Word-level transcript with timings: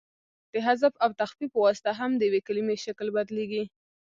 د 0.51 0.53
حذف 0.67 0.93
او 1.03 1.09
تخفیف 1.21 1.49
په 1.53 1.59
واسطه 1.65 1.91
هم 1.99 2.11
د 2.15 2.21
یوې 2.27 2.41
کلیمې 2.47 2.77
شکل 2.85 3.07
بدلیږي. 3.15 3.63